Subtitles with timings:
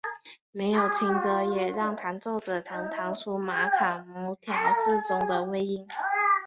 [0.51, 5.87] 没有琴格也让弹奏者能弹出玛卡姆调式中的微音。